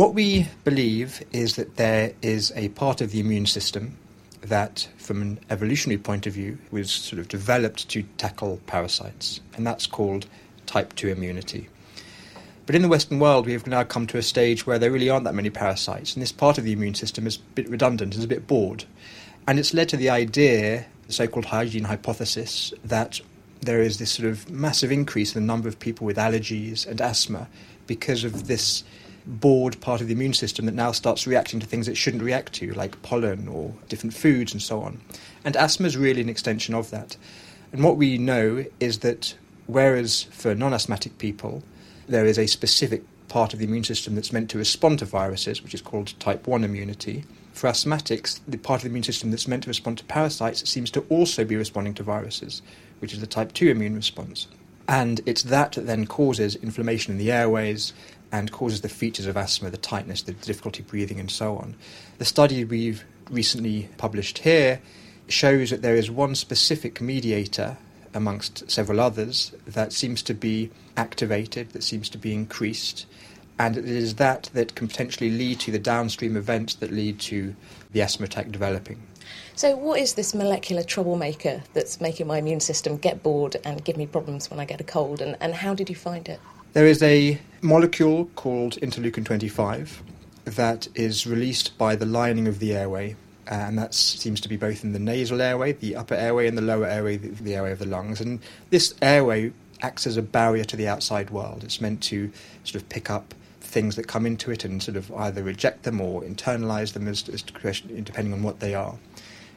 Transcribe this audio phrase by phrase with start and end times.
[0.00, 3.98] What we believe is that there is a part of the immune system
[4.40, 9.66] that, from an evolutionary point of view, was sort of developed to tackle parasites, and
[9.66, 10.24] that's called
[10.64, 11.68] type 2 immunity.
[12.64, 15.10] But in the Western world, we have now come to a stage where there really
[15.10, 18.14] aren't that many parasites, and this part of the immune system is a bit redundant,
[18.14, 18.84] is a bit bored.
[19.46, 23.20] And it's led to the idea, the so called hygiene hypothesis, that
[23.60, 27.02] there is this sort of massive increase in the number of people with allergies and
[27.02, 27.48] asthma
[27.86, 28.82] because of this
[29.26, 32.52] bored part of the immune system that now starts reacting to things it shouldn't react
[32.54, 35.00] to, like pollen or different foods and so on.
[35.44, 37.16] And asthma is really an extension of that.
[37.72, 39.34] And what we know is that
[39.66, 41.62] whereas for non asthmatic people,
[42.08, 45.62] there is a specific part of the immune system that's meant to respond to viruses,
[45.62, 47.24] which is called type 1 immunity.
[47.52, 50.90] For asthmatics, the part of the immune system that's meant to respond to parasites seems
[50.92, 52.62] to also be responding to viruses,
[52.98, 54.48] which is the type 2 immune response.
[54.88, 57.92] And it's that that then causes inflammation in the airways
[58.32, 61.74] and causes the features of asthma, the tightness, the difficulty breathing, and so on.
[62.18, 64.80] The study we've recently published here
[65.28, 67.76] shows that there is one specific mediator
[68.14, 73.06] amongst several others that seems to be activated, that seems to be increased,
[73.58, 77.54] and it is that that can potentially lead to the downstream events that lead to
[77.92, 79.00] the asthma attack developing.
[79.54, 83.96] So, what is this molecular troublemaker that's making my immune system get bored and give
[83.96, 86.40] me problems when I get a cold, and, and how did you find it?
[86.72, 90.04] There is a molecule called interleukin 25
[90.44, 93.16] that is released by the lining of the airway,
[93.50, 96.56] uh, and that seems to be both in the nasal airway, the upper airway, and
[96.56, 98.20] the lower airway, the, the airway of the lungs.
[98.20, 98.38] And
[98.70, 101.64] this airway acts as a barrier to the outside world.
[101.64, 102.30] It's meant to
[102.62, 106.00] sort of pick up things that come into it and sort of either reject them
[106.00, 108.96] or internalize them as, as depending on what they are.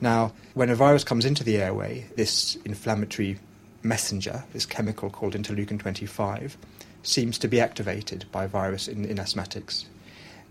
[0.00, 3.38] Now, when a virus comes into the airway, this inflammatory
[3.84, 6.56] messenger, this chemical called interleukin 25,
[7.02, 9.84] seems to be activated by virus in, in asthmatics.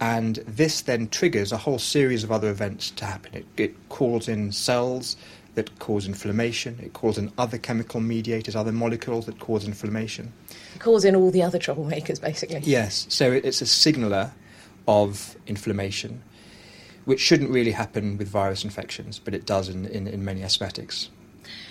[0.00, 3.34] And this then triggers a whole series of other events to happen.
[3.34, 5.16] It, it calls in cells
[5.54, 10.32] that cause inflammation, it calls in other chemical mediators, other molecules that cause inflammation.
[10.74, 12.60] It calls in all the other troublemakers, basically.
[12.60, 14.32] Yes, so it's a signaller
[14.86, 16.22] of inflammation,
[17.06, 21.08] which shouldn't really happen with virus infections, but it does in, in, in many asthmatics.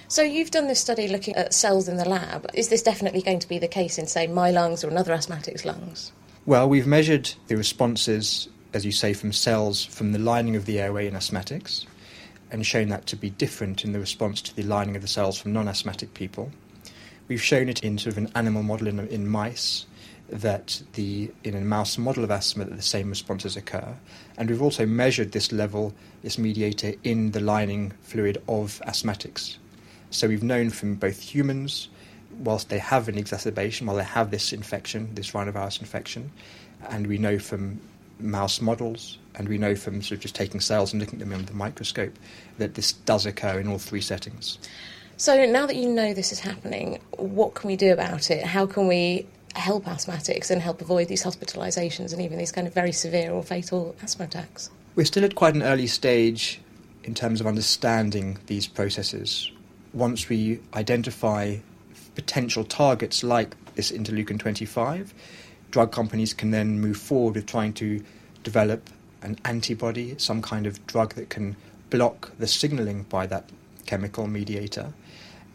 [0.07, 2.47] So you've done this study looking at cells in the lab.
[2.53, 5.65] Is this definitely going to be the case in, say, my lungs or another asthmatic's
[5.65, 6.11] lungs?
[6.45, 10.79] Well, we've measured the responses, as you say, from cells from the lining of the
[10.79, 11.85] airway in asthmatics
[12.51, 15.39] and shown that to be different in the response to the lining of the cells
[15.39, 16.51] from non asthmatic people.
[17.27, 19.87] We've shown it in sort of an animal model in, in mice
[20.29, 23.95] that the in a mouse model of asthma that the same responses occur
[24.37, 29.57] and we've also measured this level this mediator in the lining fluid of asthmatics
[30.15, 31.89] so we've known from both humans,
[32.39, 36.31] whilst they have an exacerbation, while they have this infection, this rhinovirus infection,
[36.89, 37.79] and we know from
[38.19, 41.33] mouse models, and we know from sort of just taking cells and looking at them
[41.33, 42.13] under the microscope,
[42.57, 44.57] that this does occur in all three settings.
[45.17, 48.43] So now that you know this is happening, what can we do about it?
[48.43, 52.73] How can we help asthmatics and help avoid these hospitalisations and even these kind of
[52.73, 54.69] very severe or fatal asthma attacks?
[54.95, 56.61] We're still at quite an early stage
[57.03, 59.51] in terms of understanding these processes
[59.95, 61.55] once we identify
[62.15, 65.13] potential targets like this interleukin 25,
[65.71, 68.03] drug companies can then move forward with trying to
[68.43, 68.89] develop
[69.21, 71.55] an antibody, some kind of drug that can
[71.89, 73.49] block the signaling by that
[73.85, 74.93] chemical mediator.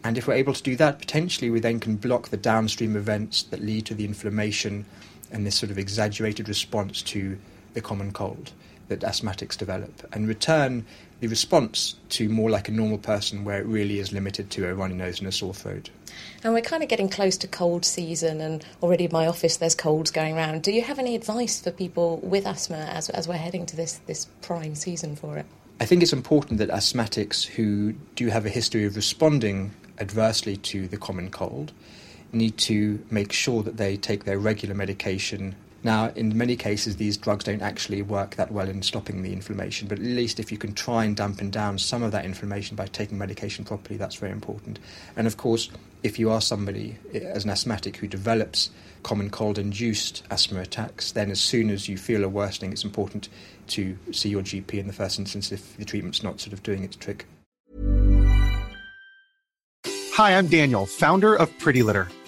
[0.03, 3.43] And if we're able to do that, potentially we then can block the downstream events
[3.43, 4.85] that lead to the inflammation
[5.31, 7.37] and this sort of exaggerated response to
[7.73, 8.51] the common cold
[8.91, 10.85] that asthmatics develop and return
[11.21, 14.73] the response to more like a normal person where it really is limited to a
[14.73, 15.89] runny nose and a sore throat.
[16.43, 19.75] And we're kind of getting close to cold season, and already in my office there's
[19.75, 20.63] colds going around.
[20.63, 24.01] Do you have any advice for people with asthma as, as we're heading to this,
[24.07, 25.45] this prime season for it?
[25.79, 30.87] I think it's important that asthmatics who do have a history of responding adversely to
[30.87, 31.71] the common cold
[32.33, 37.17] need to make sure that they take their regular medication now, in many cases, these
[37.17, 40.57] drugs don't actually work that well in stopping the inflammation, but at least if you
[40.57, 44.31] can try and dampen down some of that inflammation by taking medication properly, that's very
[44.31, 44.79] important.
[45.15, 45.69] And of course,
[46.03, 48.69] if you are somebody eh, as an asthmatic who develops
[49.01, 53.27] common cold induced asthma attacks, then as soon as you feel a worsening, it's important
[53.67, 56.83] to see your GP in the first instance if the treatment's not sort of doing
[56.83, 57.25] its trick.
[60.13, 62.07] Hi, I'm Daniel, founder of Pretty Litter.